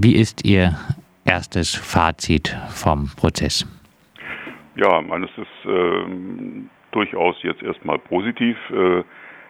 Wie 0.00 0.14
ist 0.14 0.44
Ihr 0.44 0.74
erstes 1.24 1.74
Fazit 1.74 2.56
vom 2.68 3.10
Prozess? 3.16 3.66
Ja, 4.76 5.00
meines 5.00 5.28
ist 5.30 5.68
äh, 5.68 6.04
durchaus 6.92 7.34
jetzt 7.42 7.64
erstmal 7.64 7.98
positiv. 7.98 8.56
Äh, 8.70 9.02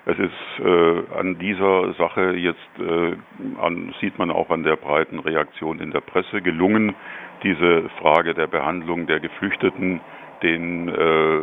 es 0.06 0.18
ist 0.18 0.64
äh, 0.64 1.18
an 1.18 1.38
dieser 1.38 1.92
Sache 1.98 2.32
jetzt, 2.32 2.56
äh, 2.78 3.12
an, 3.60 3.94
sieht 4.00 4.18
man 4.18 4.30
auch 4.30 4.48
an 4.48 4.62
der 4.62 4.76
breiten 4.76 5.18
Reaktion 5.18 5.80
in 5.80 5.90
der 5.90 6.00
Presse, 6.00 6.40
gelungen, 6.40 6.94
diese 7.42 7.90
Frage 8.00 8.32
der 8.32 8.46
Behandlung 8.46 9.06
der 9.06 9.20
Geflüchteten, 9.20 10.00
den 10.42 10.88
äh, 10.88 11.40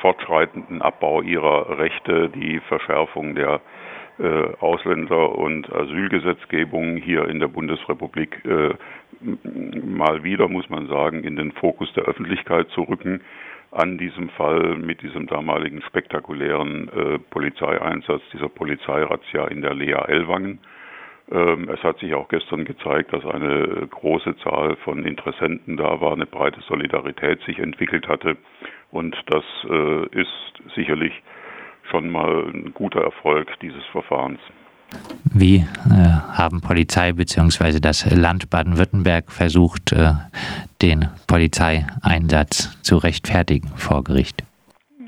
fortschreitenden 0.00 0.80
Abbau 0.80 1.20
ihrer 1.20 1.78
Rechte, 1.78 2.30
die 2.30 2.60
Verschärfung 2.60 3.34
der 3.34 3.60
Ausländer- 4.60 5.36
und 5.36 5.72
Asylgesetzgebung 5.72 6.96
hier 6.96 7.28
in 7.28 7.40
der 7.40 7.48
Bundesrepublik 7.48 8.44
äh, 8.44 8.74
mal 9.86 10.22
wieder, 10.22 10.48
muss 10.48 10.68
man 10.70 10.86
sagen, 10.88 11.24
in 11.24 11.36
den 11.36 11.52
Fokus 11.52 11.92
der 11.94 12.04
Öffentlichkeit 12.04 12.68
zu 12.70 12.82
rücken 12.82 13.20
an 13.72 13.96
diesem 13.96 14.28
Fall 14.30 14.76
mit 14.76 15.02
diesem 15.02 15.26
damaligen 15.26 15.82
spektakulären 15.82 16.88
äh, 16.88 17.18
Polizeieinsatz, 17.18 18.22
dieser 18.32 18.48
Polizeirazzia 18.48 19.46
in 19.46 19.62
der 19.62 19.74
Lea 19.74 19.94
Ellwangen. 20.08 20.58
Ähm, 21.30 21.70
es 21.70 21.82
hat 21.82 21.98
sich 21.98 22.14
auch 22.14 22.28
gestern 22.28 22.66
gezeigt, 22.66 23.12
dass 23.14 23.24
eine 23.24 23.88
große 23.90 24.36
Zahl 24.38 24.76
von 24.76 25.04
Interessenten 25.06 25.78
da 25.78 26.00
war, 26.02 26.12
eine 26.12 26.26
breite 26.26 26.60
Solidarität 26.60 27.40
sich 27.44 27.58
entwickelt 27.58 28.08
hatte. 28.08 28.36
Und 28.90 29.16
das 29.26 29.44
äh, 29.70 30.20
ist 30.20 30.74
sicherlich 30.74 31.14
schon 31.92 32.10
mal 32.10 32.46
ein 32.46 32.72
guter 32.74 33.02
Erfolg 33.02 33.48
dieses 33.60 33.84
Verfahrens. 33.92 34.40
Wie 35.32 35.56
äh, 35.56 35.64
haben 36.32 36.60
Polizei 36.60 37.12
bzw. 37.12 37.80
das 37.80 38.10
Land 38.10 38.50
Baden-Württemberg 38.50 39.30
versucht, 39.30 39.92
äh, 39.92 40.12
den 40.82 41.08
Polizeieinsatz 41.26 42.82
zu 42.82 42.96
rechtfertigen 42.96 43.68
vor 43.76 44.04
Gericht? 44.04 44.44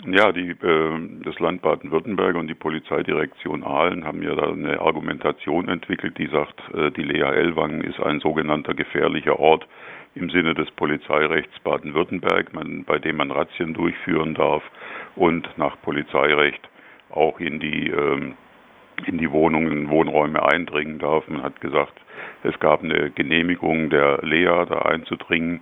Ja, 0.07 0.33
die, 0.33 0.51
äh, 0.51 0.99
das 1.25 1.39
Land 1.39 1.63
Baden-Württemberg 1.63 2.37
und 2.37 2.49
die 2.49 2.55
Polizeidirektion 2.55 3.65
Aalen 3.65 4.05
haben 4.05 4.23
ja 4.23 4.35
da 4.35 4.51
eine 4.51 4.81
Argumentation 4.81 5.69
entwickelt, 5.69 6.17
die 6.19 6.29
sagt, 6.29 6.61
äh, 6.75 6.91
die 6.91 7.03
Lea 7.03 7.23
Ellwangen 7.23 7.83
ist 7.83 8.01
ein 8.01 8.21
sogenannter 8.21 8.75
gefährlicher 8.75 9.39
Ort 9.39 9.67
im 10.15 10.31
Sinne 10.31 10.55
des 10.55 10.71
Polizeirechts 10.73 11.59
Baden-Württemberg, 11.65 12.53
bei 12.87 12.99
dem 12.99 13.17
man 13.17 13.31
Razzien 13.31 13.75
durchführen 13.75 14.35
darf 14.35 14.63
und 15.17 15.49
nach 15.59 15.77
Polizeirecht 15.83 16.61
auch 17.17 17.41
in 17.41 17.61
die 17.61 17.91
ähm, 17.91 18.35
in 19.07 19.19
die 19.19 19.31
Wohnungen, 19.31 19.91
Wohnräume 19.91 20.43
eindringen 20.43 20.99
darf. 20.99 21.27
Man 21.29 21.43
hat 21.43 21.61
gesagt, 21.61 21.95
es 22.43 22.59
gab 22.61 22.83
eine 22.83 23.11
Genehmigung 23.11 23.91
der 23.91 24.21
Lea, 24.23 24.65
da 24.69 24.83
einzudringen 24.83 25.61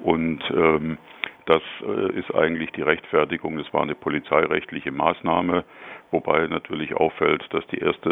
und 0.00 0.42
ähm, 0.50 0.98
das 1.46 1.62
äh, 1.82 2.18
ist 2.18 2.34
eigentlich 2.34 2.70
die 2.72 2.82
Rechtfertigung. 2.82 3.58
Das 3.58 3.72
war 3.72 3.82
eine 3.82 3.94
polizeirechtliche 3.94 4.92
Maßnahme, 4.92 5.64
wobei 6.10 6.46
natürlich 6.46 6.94
auffällt, 6.94 7.46
dass 7.50 7.66
die 7.68 7.78
erste, 7.78 8.10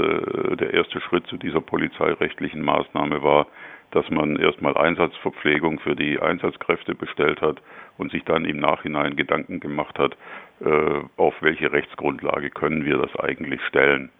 äh, 0.53 0.57
der 0.57 0.75
erste 0.75 1.01
Schritt 1.01 1.27
zu 1.27 1.37
dieser 1.37 1.61
polizeirechtlichen 1.61 2.63
Maßnahme 2.63 3.23
war, 3.23 3.47
dass 3.91 4.09
man 4.11 4.37
erstmal 4.37 4.77
Einsatzverpflegung 4.77 5.81
für 5.81 5.97
die 5.97 6.19
Einsatzkräfte 6.19 6.95
bestellt 6.95 7.41
hat 7.41 7.61
und 8.03 8.13
sich 8.13 8.25
dann 8.25 8.45
im 8.45 8.59
Nachhinein 8.59 9.17
Gedanken 9.17 9.61
gemacht 9.61 9.99
hat, 9.99 10.17
äh, 10.61 11.01
auf 11.17 11.35
welche 11.41 11.73
Rechtsgrundlage 11.73 12.51
können 12.51 12.85
wir 12.85 12.99
das 12.99 13.15
eigentlich 13.21 13.61
stellen. 13.69 14.11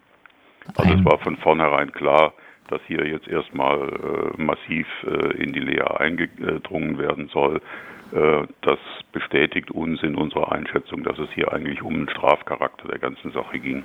Also 0.75 0.93
es 0.93 1.05
war 1.05 1.19
von 1.19 1.37
vornherein 1.37 1.91
klar, 1.91 2.33
dass 2.69 2.81
hier 2.87 3.05
jetzt 3.05 3.27
erstmal 3.27 3.77
äh, 3.77 4.41
massiv 4.41 4.87
äh, 5.03 5.43
in 5.43 5.51
die 5.51 5.59
Lehre 5.59 5.99
eingedrungen 5.99 6.97
werden 6.97 7.29
soll. 7.31 7.61
Das 8.61 8.77
bestätigt 9.11 9.71
uns 9.71 10.03
in 10.03 10.13
unserer 10.13 10.51
Einschätzung, 10.51 11.03
dass 11.03 11.17
es 11.17 11.29
hier 11.33 11.51
eigentlich 11.51 11.81
um 11.81 11.95
den 11.95 12.09
Strafcharakter 12.09 12.87
der 12.87 12.99
ganzen 12.99 13.31
Sache 13.31 13.57
ging. 13.57 13.81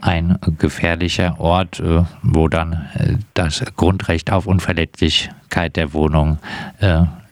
Ein 0.00 0.38
gefährlicher 0.60 1.34
Ort, 1.40 1.82
wo 2.22 2.46
dann 2.46 2.88
das 3.32 3.64
Grundrecht 3.74 4.30
auf 4.30 4.46
Unverletzlichkeit 4.46 5.74
der 5.74 5.92
Wohnung 5.92 6.38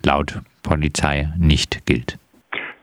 laut 0.04 0.40
Polizei 0.62 1.28
nicht 1.38 1.86
gilt. 1.86 2.18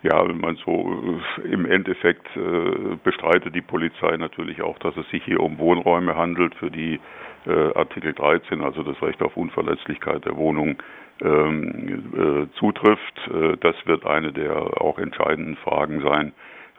Ja, 0.02 0.26
wenn 0.28 0.40
man 0.40 0.56
so 0.66 1.20
äh, 1.44 1.48
im 1.52 1.66
Endeffekt 1.66 2.26
äh, 2.38 2.96
bestreitet 3.04 3.54
die 3.54 3.62
Polizei 3.62 4.16
natürlich 4.18 4.62
auch, 4.62 4.80
dass 4.80 4.96
es 4.96 5.10
sich 5.10 5.24
hier 5.26 5.42
um 5.42 5.58
Wohnräume 5.58 6.16
handelt, 6.16 6.56
für 6.56 6.72
die 6.72 7.00
äh, 7.46 7.74
Artikel 7.76 8.14
13, 8.14 8.62
also 8.62 8.84
das 8.84 9.02
Recht 9.02 9.22
auf 9.22 9.36
Unverletzlichkeit 9.36 10.24
der 10.24 10.38
Wohnung, 10.38 10.78
ähm, 11.22 12.14
äh, 12.16 12.58
zutrifft. 12.58 13.28
Äh, 13.28 13.58
das 13.60 13.76
wird 13.86 14.06
eine 14.06 14.32
der 14.32 14.82
auch 14.82 14.98
entscheidenden 15.00 15.58
Fragen 15.58 16.02
sein, 16.02 16.32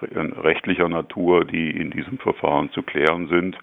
rechtlicher 0.02 0.88
Natur, 0.88 1.44
die 1.44 1.70
in 1.70 1.90
diesem 1.90 2.16
Verfahren 2.16 2.70
zu 2.70 2.82
klären 2.82 3.28
sind. 3.28 3.58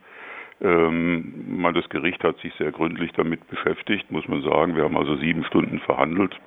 Ähm, 0.61 1.65
das 1.73 1.89
Gericht 1.89 2.23
hat 2.23 2.37
sich 2.39 2.53
sehr 2.59 2.71
gründlich 2.71 3.11
damit 3.13 3.47
beschäftigt, 3.47 4.11
muss 4.11 4.27
man 4.27 4.43
sagen. 4.43 4.75
Wir 4.75 4.83
haben 4.83 4.97
also 4.97 5.15
sieben 5.15 5.43
Stunden 5.45 5.79
verhandelt. 5.79 6.39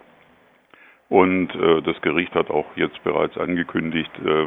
Und 1.10 1.52
äh, 1.56 1.82
das 1.82 2.00
Gericht 2.02 2.32
hat 2.34 2.50
auch 2.50 2.66
jetzt 2.76 3.02
bereits 3.02 3.36
angekündigt, 3.36 4.10
äh, 4.24 4.46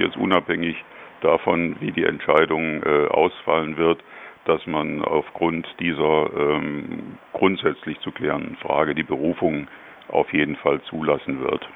jetzt 0.00 0.16
unabhängig 0.16 0.76
davon, 1.22 1.76
wie 1.80 1.92
die 1.92 2.04
Entscheidung 2.04 2.82
äh, 2.82 3.06
ausfallen 3.06 3.76
wird, 3.76 4.02
dass 4.44 4.66
man 4.66 5.02
aufgrund 5.02 5.66
dieser 5.78 6.30
ähm, 6.36 7.16
grundsätzlich 7.32 7.98
zu 8.00 8.10
klärenden 8.10 8.56
Frage 8.56 8.94
die 8.94 9.04
Berufung 9.04 9.68
auf 10.08 10.32
jeden 10.32 10.56
Fall 10.56 10.80
zulassen 10.90 11.40
wird. 11.40 11.68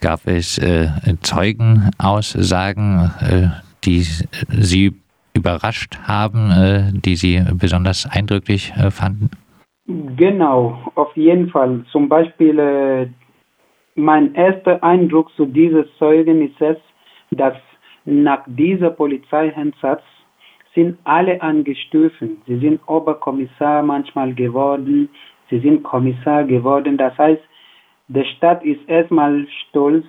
Gab 0.00 0.26
es 0.26 0.56
äh, 0.58 0.88
Zeugenaussagen, 1.20 3.10
äh, 3.20 3.48
die 3.84 4.00
Sie 4.00 4.94
überrascht 5.34 5.98
haben, 6.04 6.50
äh, 6.50 6.92
die 6.92 7.16
Sie 7.16 7.44
besonders 7.52 8.06
eindrücklich 8.06 8.72
äh, 8.76 8.90
fanden? 8.90 9.30
Genau, 9.86 10.78
auf 10.96 11.16
jeden 11.16 11.48
Fall. 11.50 11.84
Zum 11.92 12.08
Beispiel, 12.08 12.58
äh, 12.58 13.06
mein 13.94 14.34
erster 14.34 14.82
Eindruck 14.82 15.30
zu 15.36 15.46
diesem 15.46 15.84
Zeugen 15.98 16.42
ist 16.42 16.60
es, 16.60 16.76
dass 17.30 17.54
nach 18.04 18.42
dieser 18.46 18.90
Polizeieinsatz 18.90 20.02
sind 20.74 20.98
alle 21.04 21.40
angestufen. 21.40 22.42
Sie 22.46 22.58
sind 22.58 22.80
Oberkommissar 22.86 23.82
manchmal 23.82 24.34
geworden, 24.34 25.08
sie 25.50 25.60
sind 25.60 25.84
Kommissar 25.84 26.44
geworden. 26.44 26.96
Das 26.96 27.16
heißt, 27.16 27.42
der 28.08 28.24
Staat 28.24 28.64
ist 28.64 28.80
erstmal 28.88 29.46
stolz 29.68 30.04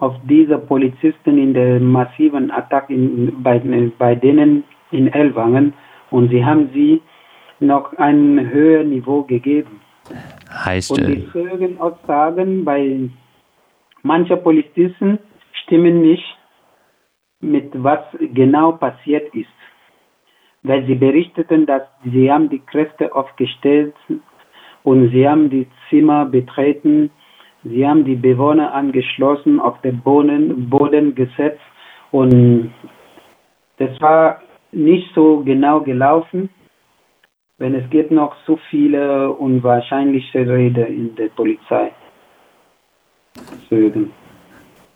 auf 0.00 0.14
diese 0.24 0.58
Polizisten 0.58 1.38
in 1.38 1.54
der 1.54 1.80
massiven 1.80 2.50
Attacke 2.50 2.94
bei, 3.42 3.58
bei 3.98 4.14
denen 4.14 4.64
in 4.90 5.08
Elwangen 5.08 5.72
und 6.10 6.28
sie 6.30 6.44
haben 6.44 6.68
sie 6.74 7.00
noch 7.60 7.92
ein 7.98 8.50
höheres 8.50 8.86
Niveau 8.86 9.22
gegeben. 9.22 9.80
Heißt, 10.50 10.90
Und 10.90 11.06
die 11.06 11.28
Zeugenaussagen 11.32 12.64
bei 12.64 13.08
manchen 14.02 14.42
Polizisten 14.42 15.18
stimmen 15.64 16.02
nicht 16.02 16.24
mit 17.40 17.70
was 17.74 18.00
genau 18.32 18.72
passiert 18.72 19.34
ist. 19.34 19.48
Weil 20.62 20.86
sie 20.86 20.94
berichteten, 20.94 21.66
dass 21.66 21.82
sie 22.04 22.30
haben 22.30 22.48
die 22.48 22.60
Kräfte 22.60 23.14
aufgestellt 23.14 23.94
und 24.82 25.10
sie 25.10 25.28
haben 25.28 25.50
die 25.50 25.66
Zimmer 25.88 26.24
betreten, 26.24 27.10
sie 27.64 27.86
haben 27.86 28.04
die 28.04 28.16
Bewohner 28.16 28.72
angeschlossen, 28.72 29.60
auf 29.60 29.80
den 29.82 30.00
Boden, 30.00 30.70
Boden 30.70 31.14
gesetzt 31.14 31.60
und 32.12 32.72
das 33.78 34.00
war 34.00 34.40
nicht 34.72 35.12
so 35.14 35.42
genau 35.44 35.80
gelaufen 35.80 36.48
wenn 37.64 37.74
es 37.74 37.88
gibt 37.88 38.10
noch 38.10 38.36
so 38.46 38.58
viele 38.68 39.30
unwahrscheinliche 39.30 40.46
Rede 40.46 40.82
in 40.82 41.14
der 41.14 41.28
Polizei. 41.28 41.92
Deswegen. 43.52 44.12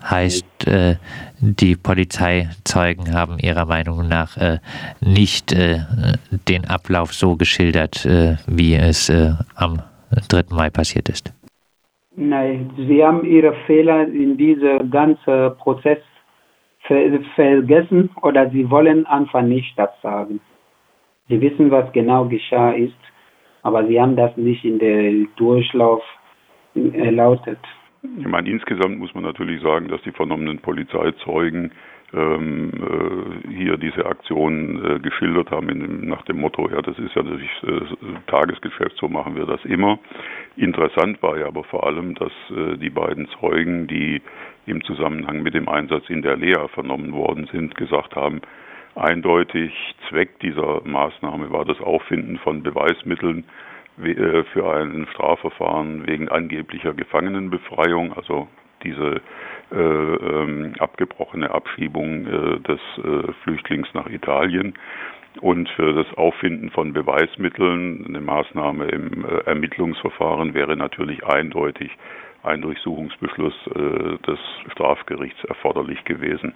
Heißt, 0.03 0.67
äh, 0.67 0.97
die 1.41 1.77
Polizeizeugen 1.77 3.15
haben 3.15 3.39
ihrer 3.39 3.65
Meinung 3.65 4.07
nach 4.07 4.37
äh, 4.37 4.59
nicht 5.01 5.51
äh, 5.53 5.79
den 6.47 6.67
Ablauf 6.67 7.15
so 7.15 7.37
geschildert, 7.37 8.05
äh, 8.05 8.37
wie 8.47 8.75
es 8.75 9.09
äh, 9.09 9.31
am 9.57 9.81
3. 10.29 10.55
Mai 10.55 10.69
passiert 10.69 11.09
ist. 11.09 11.33
Nein, 12.17 12.71
sie 12.77 13.03
haben 13.03 13.25
ihre 13.25 13.55
Fehler 13.67 14.07
in 14.09 14.37
diesem 14.37 14.91
ganzen 14.91 15.57
Prozess 15.57 16.03
ver 16.83 17.19
vergessen 17.35 18.11
oder 18.21 18.51
sie 18.51 18.69
wollen 18.71 19.07
einfach 19.07 19.43
nicht 19.43 19.73
das 19.79 19.91
sagen. 20.03 20.41
Sie 21.29 21.41
wissen, 21.41 21.71
was 21.71 21.93
genau 21.93 22.27
geschah 22.27 22.73
ist, 22.73 22.97
aber 23.63 23.87
sie 23.87 24.01
haben 24.01 24.17
das 24.17 24.37
nicht 24.37 24.65
in 24.65 24.79
der 24.79 25.27
Durchlauf 25.37 26.03
erlautet. 26.75 27.59
Ich 28.19 28.27
meine, 28.27 28.49
insgesamt 28.49 28.99
muss 28.99 29.15
man 29.15 29.25
natürlich 29.25 29.61
sagen, 29.61 29.89
dass 29.89 30.01
die 30.03 30.13
vernommenen 30.13 30.59
Polizeizeugen 30.59 31.73
ähm, 32.15 32.71
äh, 32.75 33.55
hier 33.55 33.77
diese 33.77 34.07
Aktion 34.07 34.83
äh, 34.85 34.99
geschildert 35.01 35.51
haben 35.51 35.69
in, 35.69 36.09
nach 36.09 36.23
dem 36.23 36.41
Motto, 36.41 36.69
ja, 36.71 36.81
das 36.81 36.99
ist 36.99 37.15
ja 37.15 37.23
natürlich 37.23 37.51
äh, 37.65 38.31
Tagesgeschäft, 38.31 38.97
so 38.97 39.09
machen 39.09 39.37
wir 39.37 39.45
das 39.45 39.63
immer. 39.65 39.99
Interessant 40.57 41.23
war 41.23 41.39
ja 41.39 41.47
aber 41.47 41.65
vor 41.65 41.87
allem, 41.87 42.15
dass 42.15 42.33
äh, 42.51 42.79
die 42.79 42.89
beiden 42.89 43.29
Zeugen, 43.41 43.89
die 43.89 44.23
im 44.67 44.83
Zusammenhang 44.85 45.43
mit 45.43 45.55
dem 45.55 45.69
Einsatz 45.69 46.09
in 46.09 46.23
der 46.23 46.37
Lea 46.37 46.69
vernommen 46.73 47.13
worden 47.13 47.49
sind, 47.53 47.75
gesagt 47.75 48.17
haben, 48.17 48.41
eindeutig 48.95 49.73
Zweck 50.09 50.39
dieser 50.41 50.83
Maßnahme 50.85 51.51
war 51.51 51.65
das 51.65 51.81
Auffinden 51.81 52.39
von 52.39 52.63
Beweismitteln 52.63 53.45
äh, 54.03 54.45
für 54.53 54.73
ein 54.75 55.07
Strafverfahren 55.13 56.07
wegen 56.07 56.29
angeblicher 56.29 56.95
Gefangenenbefreiung, 56.95 58.13
also 58.15 58.49
diese 58.83 59.21
äh, 59.73 59.77
ähm, 59.77 60.75
abgebrochene 60.79 61.51
Abschiebung 61.51 62.27
äh, 62.27 62.61
des 62.61 62.81
äh, 62.99 63.33
Flüchtlings 63.43 63.89
nach 63.95 64.09
Italien 64.09 64.75
und 65.41 65.69
für 65.71 65.93
das 65.93 66.07
Auffinden 66.17 66.71
von 66.71 66.93
Beweismitteln 66.93 68.05
eine 68.07 68.21
Maßnahme 68.21 68.87
im 68.87 69.25
äh, 69.25 69.39
Ermittlungsverfahren 69.47 70.55
wäre 70.55 70.77
natürlich 70.77 71.25
eindeutig 71.27 71.91
ein 72.43 72.61
Durchsuchungsbeschluss 72.63 73.55
äh, 73.75 74.19
des 74.27 74.39
Strafgerichts 74.73 75.43
erforderlich 75.45 76.05
gewesen. 76.05 76.55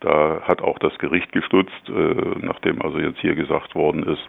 Da 0.00 0.40
hat 0.42 0.62
auch 0.62 0.78
das 0.78 0.96
Gericht 0.98 1.32
gestutzt, 1.32 1.88
äh, 1.88 1.92
nachdem 2.40 2.80
also 2.82 2.98
jetzt 2.98 3.18
hier 3.20 3.34
gesagt 3.34 3.74
worden 3.74 4.04
ist, 4.04 4.22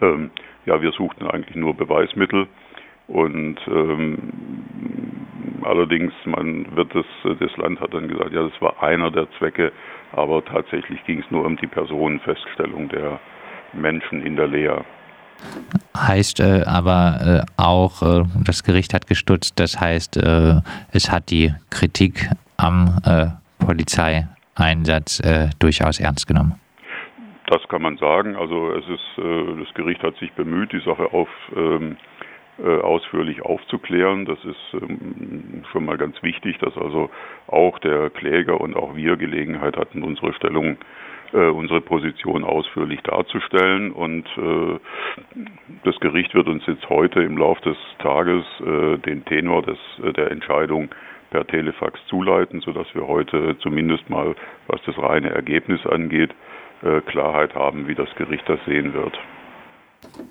ähm, 0.00 0.30
ja, 0.66 0.80
wir 0.80 0.92
suchten 0.92 1.26
eigentlich 1.26 1.56
nur 1.56 1.74
Beweismittel 1.74 2.46
und 3.06 3.56
ähm, 3.66 4.18
allerdings, 5.62 6.12
man 6.24 6.74
wird 6.74 6.94
das, 6.94 7.04
das 7.38 7.56
Land 7.56 7.80
hat 7.80 7.92
dann 7.92 8.08
gesagt, 8.08 8.32
ja, 8.32 8.42
das 8.42 8.60
war 8.60 8.82
einer 8.82 9.10
der 9.10 9.26
Zwecke, 9.38 9.72
aber 10.12 10.44
tatsächlich 10.44 11.04
ging 11.04 11.20
es 11.20 11.30
nur 11.30 11.44
um 11.44 11.56
die 11.56 11.66
Personenfeststellung 11.66 12.88
der 12.88 13.20
Menschen 13.72 14.24
in 14.24 14.36
der 14.36 14.46
Lea. 14.46 14.78
Heißt 15.96 16.40
äh, 16.40 16.62
aber 16.66 17.42
äh, 17.42 17.62
auch, 17.62 18.02
äh, 18.02 18.24
das 18.44 18.62
Gericht 18.62 18.94
hat 18.94 19.06
gestutzt, 19.06 19.58
das 19.58 19.80
heißt, 19.80 20.16
äh, 20.16 20.60
es 20.92 21.10
hat 21.10 21.30
die 21.30 21.52
Kritik 21.70 22.28
am 22.56 22.98
äh, 23.04 23.26
Polizeieinsatz 24.54 25.20
äh, 25.20 25.50
durchaus 25.58 26.00
ernst 26.00 26.26
genommen. 26.26 26.60
Das 27.46 27.62
kann 27.68 27.82
man 27.82 27.98
sagen. 27.98 28.36
Also 28.36 28.70
es 28.72 28.88
ist, 28.88 29.18
das 29.18 29.74
Gericht 29.74 30.02
hat 30.02 30.16
sich 30.16 30.32
bemüht, 30.32 30.72
die 30.72 30.80
Sache 30.80 31.12
auf 31.12 31.28
ähm, 31.54 31.98
äh, 32.56 32.80
ausführlich 32.80 33.42
aufzuklären. 33.42 34.26
Das 34.26 34.38
ist 34.44 34.80
ähm, 34.80 35.64
schon 35.72 35.84
mal 35.84 35.98
ganz 35.98 36.22
wichtig, 36.22 36.56
dass 36.58 36.76
also 36.76 37.10
auch 37.48 37.80
der 37.80 38.10
Kläger 38.10 38.60
und 38.60 38.76
auch 38.76 38.94
wir 38.94 39.16
Gelegenheit 39.16 39.76
hatten, 39.76 40.04
unsere 40.04 40.32
Stellung, 40.34 40.76
äh, 41.32 41.48
unsere 41.48 41.80
Position 41.80 42.44
ausführlich 42.44 43.00
darzustellen. 43.02 43.90
Und 43.90 44.26
äh, 44.38 44.78
das 45.82 45.98
Gericht 45.98 46.32
wird 46.34 46.46
uns 46.46 46.64
jetzt 46.66 46.88
heute 46.88 47.22
im 47.22 47.36
Laufe 47.36 47.60
des 47.70 47.76
Tages 47.98 48.44
den 48.60 49.24
Tenor 49.24 49.62
des, 49.62 49.78
der 50.16 50.30
Entscheidung 50.30 50.90
per 51.34 51.44
Telefax 51.48 51.98
zuleiten, 52.06 52.60
sodass 52.60 52.86
wir 52.94 53.08
heute 53.08 53.56
zumindest 53.58 54.08
mal, 54.08 54.36
was 54.68 54.80
das 54.86 54.96
reine 54.98 55.30
Ergebnis 55.30 55.84
angeht, 55.84 56.30
Klarheit 57.06 57.54
haben, 57.54 57.88
wie 57.88 57.94
das 57.94 58.14
Gericht 58.14 58.46
das 58.46 58.60
sehen 58.66 58.94
wird. 58.94 59.18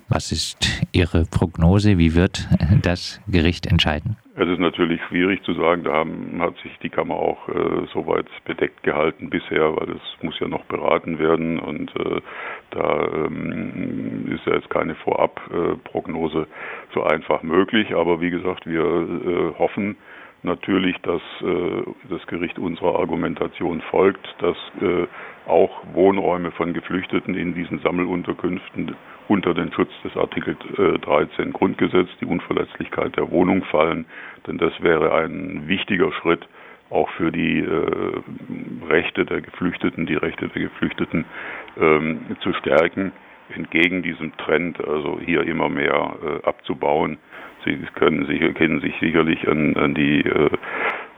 Was 0.08 0.32
ist 0.32 0.86
Ihre 0.92 1.24
Prognose? 1.24 1.98
Wie 1.98 2.14
wird 2.14 2.48
das 2.82 3.20
Gericht 3.28 3.66
entscheiden? 3.66 4.16
Es 4.36 4.48
ist 4.48 4.58
natürlich 4.58 5.00
schwierig 5.08 5.42
zu 5.44 5.54
sagen. 5.54 5.84
Da 5.84 5.92
haben, 5.92 6.40
hat 6.40 6.56
sich 6.62 6.72
die 6.82 6.88
Kammer 6.88 7.14
auch 7.14 7.48
äh, 7.48 7.86
soweit 7.92 8.26
bedeckt 8.44 8.82
gehalten 8.82 9.30
bisher, 9.30 9.76
weil 9.76 9.90
es 9.90 10.22
muss 10.22 10.38
ja 10.40 10.48
noch 10.48 10.64
beraten 10.64 11.18
werden 11.18 11.58
und 11.58 11.94
äh, 11.96 12.20
da 12.70 13.06
ähm, 13.12 14.32
ist 14.34 14.44
ja 14.46 14.54
jetzt 14.54 14.70
keine 14.70 14.94
Vorabprognose 14.96 16.40
äh, 16.40 16.46
so 16.94 17.04
einfach 17.04 17.42
möglich. 17.42 17.94
Aber 17.94 18.20
wie 18.20 18.30
gesagt, 18.30 18.66
wir 18.66 18.82
äh, 18.82 19.58
hoffen, 19.58 19.96
natürlich, 20.44 20.96
dass 21.02 21.22
äh, 21.40 21.82
das 22.08 22.26
Gericht 22.26 22.58
unserer 22.58 22.98
Argumentation 22.98 23.80
folgt, 23.90 24.26
dass 24.38 24.56
äh, 24.80 25.06
auch 25.46 25.82
Wohnräume 25.92 26.50
von 26.52 26.72
Geflüchteten 26.72 27.34
in 27.34 27.54
diesen 27.54 27.80
Sammelunterkünften 27.80 28.94
unter 29.28 29.54
den 29.54 29.72
Schutz 29.72 29.90
des 30.02 30.16
Artikel 30.16 30.54
13 31.00 31.52
Grundgesetz, 31.52 32.08
die 32.20 32.26
Unverletzlichkeit 32.26 33.16
der 33.16 33.30
Wohnung 33.30 33.64
fallen, 33.64 34.04
denn 34.46 34.58
das 34.58 34.72
wäre 34.82 35.14
ein 35.14 35.66
wichtiger 35.66 36.12
Schritt 36.12 36.46
auch 36.90 37.08
für 37.10 37.32
die 37.32 37.60
äh, 37.60 38.22
Rechte 38.88 39.24
der 39.24 39.40
Geflüchteten, 39.40 40.06
die 40.06 40.14
Rechte 40.14 40.48
der 40.48 40.62
Geflüchteten 40.62 41.24
ähm, 41.78 42.36
zu 42.40 42.52
stärken, 42.54 43.12
entgegen 43.54 44.02
diesem 44.02 44.36
Trend, 44.36 44.78
also 44.86 45.18
hier 45.24 45.42
immer 45.42 45.68
mehr 45.68 46.14
äh, 46.22 46.46
abzubauen. 46.46 47.18
Sie 47.64 47.76
können 47.94 48.26
sich, 48.26 48.40
kennen 48.54 48.80
sich 48.80 48.94
sicherlich 49.00 49.48
an, 49.48 49.76
an 49.76 49.94
die 49.94 50.20
äh, 50.20 50.50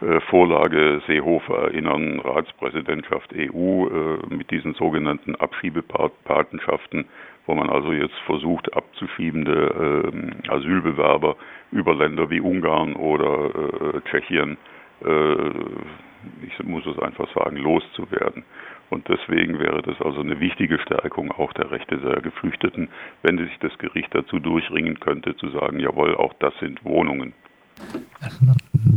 äh, 0.02 0.20
Vorlage 0.28 1.00
Seehofer 1.06 1.56
erinnern, 1.68 2.20
Ratspräsidentschaft 2.20 3.32
EU 3.34 3.86
äh, 3.86 4.34
mit 4.34 4.50
diesen 4.50 4.74
sogenannten 4.74 5.34
Abschiebepatenschaften, 5.36 7.06
wo 7.46 7.54
man 7.54 7.70
also 7.70 7.92
jetzt 7.92 8.16
versucht, 8.26 8.74
abzuschiebende 8.74 10.12
äh, 10.12 10.48
Asylbewerber 10.50 11.36
über 11.72 11.94
Länder 11.94 12.28
wie 12.30 12.40
Ungarn 12.40 12.94
oder 12.94 14.00
Tschechien, 14.08 14.56
ich 16.42 16.64
muss 16.66 16.84
es 16.86 16.98
einfach 16.98 17.28
sagen, 17.34 17.56
loszuwerden. 17.56 18.44
Und 18.88 19.08
deswegen 19.08 19.58
wäre 19.58 19.82
das 19.82 20.00
also 20.00 20.20
eine 20.20 20.38
wichtige 20.38 20.78
Stärkung 20.78 21.32
auch 21.32 21.52
der 21.54 21.70
Rechte 21.70 21.98
der 21.98 22.20
Geflüchteten, 22.20 22.88
wenn 23.22 23.38
sich 23.38 23.58
das 23.60 23.76
Gericht 23.78 24.14
dazu 24.14 24.38
durchringen 24.38 25.00
könnte, 25.00 25.36
zu 25.36 25.50
sagen, 25.50 25.80
jawohl, 25.80 26.14
auch 26.16 26.34
das 26.38 26.54
sind 26.60 26.84
Wohnungen. 26.84 27.32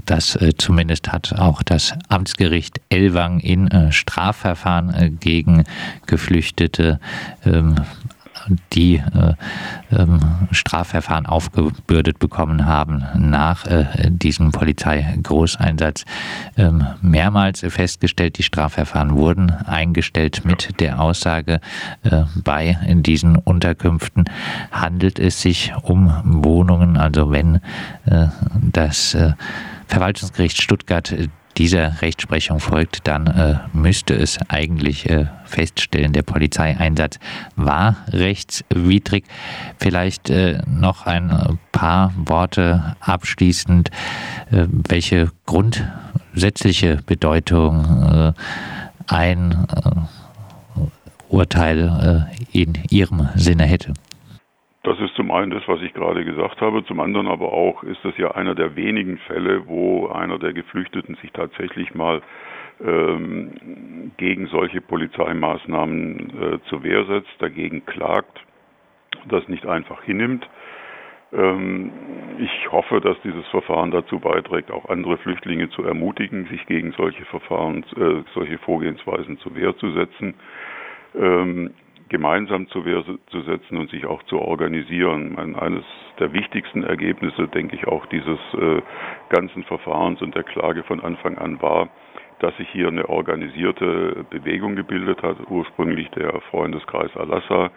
Das 0.06 0.36
äh, 0.36 0.54
zumindest 0.58 1.12
hat 1.12 1.34
auch 1.38 1.64
das 1.64 1.94
Amtsgericht 2.08 2.80
Elwang 2.90 3.40
in 3.40 3.68
äh, 3.68 3.92
Strafverfahren 3.92 4.94
äh, 4.94 5.10
gegen 5.10 5.66
Geflüchtete 6.06 7.00
ähm, 7.46 7.76
die 8.74 8.96
äh, 8.96 9.34
ähm, 9.92 10.20
Strafverfahren 10.52 11.26
aufgebürdet 11.26 12.20
bekommen 12.20 12.66
haben 12.66 13.04
nach 13.16 13.66
äh, 13.66 13.86
diesem 14.10 14.52
Polizeigroßeinsatz, 14.52 16.06
ähm, 16.58 16.86
mehrmals 17.02 17.62
festgestellt, 17.68 18.38
die 18.38 18.44
Strafverfahren 18.44 19.16
wurden 19.16 19.52
eingestellt 19.52 20.44
mit 20.46 20.80
der 20.80 21.00
Aussage, 21.00 21.60
äh, 22.04 22.24
bei 22.44 22.78
diesen 22.90 23.36
Unterkünften 23.36 24.26
handelt 24.72 25.20
es 25.20 25.42
sich 25.42 25.74
um 25.84 26.14
Wohnungen, 26.24 26.98
also 26.98 27.32
wenn 27.32 27.56
äh, 28.06 28.28
das 28.72 29.14
äh, 29.14 29.34
Verwaltungsgericht 29.88 30.62
Stuttgart 30.62 31.14
dieser 31.60 32.02
Rechtsprechung 32.02 32.60
folgt, 32.60 33.06
dann 33.06 33.28
äh, 33.28 33.60
müsste 33.74 34.16
es 34.16 34.40
eigentlich 34.48 35.10
äh, 35.10 35.26
feststellen, 35.44 36.14
der 36.14 36.24
Polizeieinsatz 36.24 37.20
war 37.58 37.98
rechtswidrig. 38.08 39.26
Vielleicht 39.78 40.30
äh, 40.30 40.62
noch 40.66 41.06
ein 41.06 41.60
paar 41.74 42.14
Worte 42.16 42.96
abschließend, 43.02 43.90
äh, 44.52 44.68
welche 44.70 45.32
grundsätzliche 45.46 47.02
Bedeutung 47.06 47.86
äh, 48.10 49.14
ein 49.14 49.52
äh, 49.52 50.82
Urteil 51.28 52.28
in 52.52 52.74
Ihrem 52.90 53.30
Sinne 53.36 53.66
hätte. 53.66 53.94
Das 54.84 54.98
ist 55.02 55.14
zum 55.16 55.32
einen 55.32 55.52
das, 55.52 55.68
was 55.68 55.82
ich 55.82 55.94
gerade 55.94 56.24
gesagt 56.24 56.62
habe. 56.62 56.86
Zum 56.86 57.02
anderen 57.02 57.28
aber 57.28 57.52
auch 57.52 57.84
ist 57.84 58.04
das 58.04 58.18
ja 58.18 58.32
einer 58.32 58.56
der 58.56 58.76
wenigen 58.76 59.18
Fälle, 59.20 59.68
wo 59.68 60.08
einer 60.08 60.40
der 60.40 60.54
Geflüchteten 60.54 61.16
sich 61.16 61.32
tatsächlich 61.34 61.94
mal 61.94 62.22
ähm, 62.82 64.12
gegen 64.16 64.48
solche 64.48 64.80
Polizeimaßnahmen 64.80 66.42
äh, 66.42 66.60
zur 66.70 66.84
Wehr 66.84 67.04
setzt, 67.06 67.30
dagegen 67.40 67.86
klagt, 67.86 68.40
das 69.28 69.46
nicht 69.50 69.66
einfach 69.66 70.02
hinnimmt. 70.04 70.48
Ähm, 71.34 71.92
ich 72.40 72.72
hoffe, 72.72 73.02
dass 73.02 73.20
dieses 73.22 73.46
Verfahren 73.48 73.92
dazu 73.92 74.20
beiträgt, 74.20 74.72
auch 74.72 74.88
andere 74.88 75.18
Flüchtlinge 75.18 75.70
zu 75.72 75.84
ermutigen, 75.84 76.48
sich 76.48 76.66
gegen 76.68 76.94
solche 76.94 77.26
Verfahren, 77.26 77.84
äh, 77.98 78.24
solche 78.34 78.58
Vorgehensweisen 78.60 79.38
zur 79.40 79.56
Wehr 79.56 79.76
zu 79.76 79.92
setzen. 79.92 80.36
Ähm, 81.16 81.72
gemeinsam 82.10 82.68
Wehr 82.86 83.04
zu 83.04 83.42
setzen 83.42 83.78
und 83.78 83.90
sich 83.90 84.06
auch 84.06 84.22
zu 84.24 84.40
organisieren. 84.40 85.38
eines 85.56 85.84
der 86.20 86.34
wichtigsten 86.34 86.84
Ergebnisse, 86.84 87.48
denke 87.48 87.76
ich, 87.76 87.88
auch 87.88 88.06
dieses 88.08 88.40
äh, 88.54 88.82
ganzen 89.30 89.64
Verfahrens 89.64 90.22
und 90.22 90.36
der 90.36 90.44
Klage 90.44 90.84
von 90.84 91.00
Anfang 91.00 91.38
an 91.38 91.62
war, 91.62 91.90
dass 92.40 92.56
sich 92.58 92.70
hier 92.70 92.88
eine 92.88 93.08
organisierte 93.10 94.26
Bewegung 94.30 94.76
gebildet 94.76 95.22
hat, 95.22 95.38
ursprünglich 95.50 96.10
der 96.12 96.40
Freundeskreis 96.50 97.16
Alassa, 97.16 97.72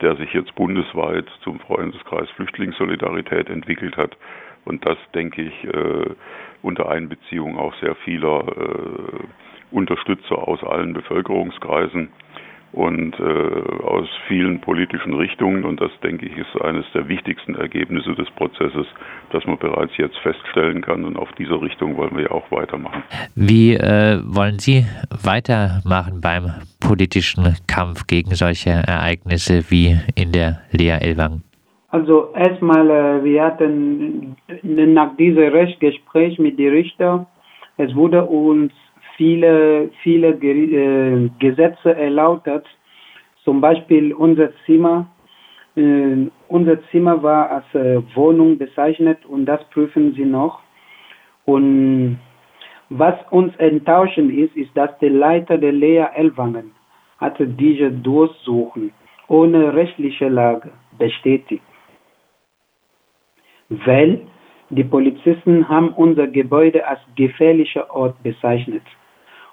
der 0.00 0.16
sich 0.16 0.32
jetzt 0.32 0.54
bundesweit 0.54 1.26
zum 1.42 1.60
Freundeskreis 1.60 2.28
Flüchtlingssolidarität 2.30 3.48
entwickelt 3.48 3.96
hat. 3.96 4.16
Und 4.64 4.84
das, 4.84 4.98
denke 5.14 5.42
ich, 5.42 5.64
äh, 5.64 6.14
unter 6.62 6.88
Einbeziehung 6.88 7.56
auch 7.58 7.74
sehr 7.80 7.94
vieler 7.96 8.44
äh, 8.48 9.26
Unterstützer 9.70 10.48
aus 10.48 10.62
allen 10.64 10.92
Bevölkerungskreisen 10.92 12.10
und 12.76 13.18
äh, 13.18 13.82
aus 13.82 14.06
vielen 14.28 14.60
politischen 14.60 15.14
Richtungen. 15.14 15.64
Und 15.64 15.80
das, 15.80 15.90
denke 16.02 16.26
ich, 16.26 16.36
ist 16.36 16.62
eines 16.62 16.84
der 16.94 17.08
wichtigsten 17.08 17.54
Ergebnisse 17.54 18.14
des 18.14 18.30
Prozesses, 18.32 18.86
das 19.32 19.44
man 19.46 19.58
bereits 19.58 19.96
jetzt 19.96 20.18
feststellen 20.18 20.82
kann. 20.82 21.04
Und 21.04 21.16
auf 21.16 21.32
dieser 21.32 21.60
Richtung 21.60 21.96
wollen 21.96 22.14
wir 22.14 22.24
ja 22.24 22.30
auch 22.30 22.50
weitermachen. 22.50 23.02
Wie 23.34 23.74
äh, 23.74 24.20
wollen 24.24 24.58
Sie 24.58 24.84
weitermachen 25.24 26.20
beim 26.20 26.52
politischen 26.78 27.56
Kampf 27.66 28.06
gegen 28.06 28.34
solche 28.34 28.70
Ereignisse 28.70 29.70
wie 29.70 29.96
in 30.14 30.32
der 30.32 30.60
Lea 30.70 30.98
Elwang? 31.00 31.42
Also 31.88 32.34
erstmal, 32.34 32.90
äh, 32.90 33.24
wir 33.24 33.42
hatten 33.42 34.36
nach 34.62 35.16
diesem 35.16 35.48
Rechtsgespräch 35.48 36.38
mit 36.38 36.58
den 36.58 36.72
Richtern, 36.72 37.26
es 37.78 37.94
wurde 37.94 38.24
uns 38.24 38.72
viele, 39.16 39.90
viele 40.02 40.28
äh, 40.28 41.30
Gesetze 41.38 41.94
erläutert. 41.94 42.66
Zum 43.44 43.60
Beispiel 43.60 44.12
unser 44.12 44.50
Zimmer. 44.64 45.06
Äh, 45.76 46.28
unser 46.48 46.82
Zimmer 46.90 47.22
war 47.22 47.50
als 47.50 47.74
äh, 47.74 48.00
Wohnung 48.14 48.58
bezeichnet 48.58 49.24
und 49.26 49.46
das 49.46 49.62
prüfen 49.70 50.14
sie 50.14 50.24
noch. 50.24 50.60
Und 51.44 52.18
was 52.88 53.14
uns 53.30 53.54
enttäuschend 53.56 54.32
ist, 54.32 54.56
ist, 54.56 54.70
dass 54.76 54.96
der 54.98 55.10
Leiter 55.10 55.58
der 55.58 55.72
Lea 55.72 56.06
Elwangen 56.14 56.72
hatte 57.18 57.46
diese 57.46 57.90
Durchsuchen 57.90 58.92
ohne 59.28 59.74
rechtliche 59.74 60.28
Lage 60.28 60.70
bestätigt. 60.98 61.62
Weil 63.68 64.26
die 64.70 64.84
Polizisten 64.84 65.68
haben 65.68 65.90
unser 65.90 66.26
Gebäude 66.26 66.86
als 66.86 67.00
gefährlicher 67.16 67.92
Ort 67.94 68.22
bezeichnet. 68.22 68.82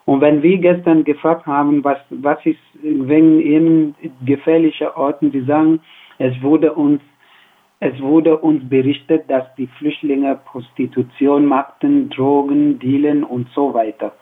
Und 0.05 0.21
wenn 0.21 0.43
wir 0.43 0.57
gestern 0.57 1.03
gefragt 1.03 1.45
haben, 1.45 1.83
was, 1.83 1.97
was 2.09 2.37
ist 2.45 2.59
wegen 2.81 3.39
ihnen 3.39 3.95
gefährlicher 4.25 4.97
Orten, 4.97 5.31
die 5.31 5.41
sagen, 5.41 5.79
es 6.17 6.33
wurde 6.41 6.73
uns, 6.73 7.01
es 7.79 7.99
wurde 8.01 8.37
uns 8.37 8.67
berichtet, 8.67 9.29
dass 9.29 9.43
die 9.55 9.67
Flüchtlinge 9.77 10.39
Prostitution 10.45 11.45
machten, 11.45 12.09
Drogen, 12.09 12.79
Dealen 12.79 13.23
und 13.23 13.47
so 13.55 13.73
weiter. 13.73 14.13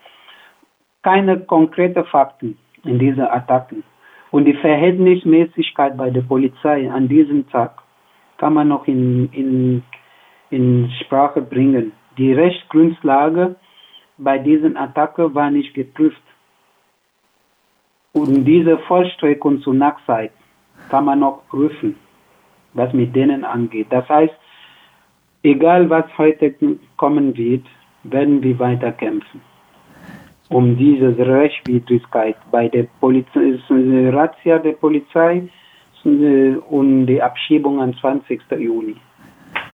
Keine 1.04 1.40
konkreten 1.40 2.06
Fakten 2.06 2.58
in 2.84 3.00
diesen 3.00 3.22
Attacken. 3.22 3.84
Und 4.30 4.46
die 4.46 4.54
Verhältnismäßigkeit 4.54 5.98
bei 5.98 6.10
der 6.10 6.22
Polizei 6.22 6.90
an 6.90 7.08
diesem 7.08 7.50
Tag 7.50 7.82
kann 8.38 8.54
man 8.54 8.70
noch 8.70 8.88
in, 8.88 9.30
in, 9.34 9.84
in 10.50 10.90
Sprache 11.02 11.42
bringen. 11.42 11.92
Die 12.18 12.34
Rechtsgrundlage 12.34 13.56
bei 14.24 14.38
diesen 14.38 14.78
Attacken 14.78 15.34
war 15.34 15.50
nicht 15.50 15.74
geprüft. 15.74 16.22
Und 18.13 18.46
diese 18.46 18.78
Vollstreckung 18.80 19.62
zur 19.62 19.74
Nachtzeit 19.74 20.32
kann 20.90 21.06
man 21.06 21.20
noch 21.20 21.48
prüfen, 21.50 21.96
was 22.74 22.94
mit 22.94 23.16
denen 23.16 23.44
angeht. 23.44 23.88
Das 23.90 24.08
heißt, 24.10 24.34
egal 25.44 25.90
was 25.90 26.06
heute 26.18 26.54
kommen 26.98 27.36
wird, 27.38 27.66
werden 28.04 28.44
wir 28.44 28.60
weiter 28.60 28.92
kämpfen. 28.92 29.42
Um 30.50 30.75
diese 30.78 31.18
Rechtswidrigkeit 31.18 32.36
bei 32.51 32.68
der 32.68 32.88
Polizei, 33.00 33.58
Razzia 33.70 34.60
der 34.60 34.74
Polizei 34.74 35.44
und 36.04 37.06
die 37.06 37.22
Abschiebung 37.22 37.82
am 37.82 37.96
20. 37.96 38.42
Juni. 38.60 38.98